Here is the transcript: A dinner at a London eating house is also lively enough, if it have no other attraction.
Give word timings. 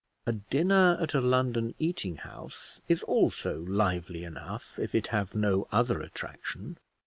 A 0.25 0.31
dinner 0.31 0.97
at 0.99 1.13
a 1.13 1.21
London 1.21 1.75
eating 1.77 2.15
house 2.15 2.81
is 2.87 3.03
also 3.03 3.59
lively 3.67 4.23
enough, 4.23 4.79
if 4.79 4.95
it 4.95 5.05
have 5.13 5.35
no 5.35 5.67
other 5.71 6.01
attraction. 6.01 6.77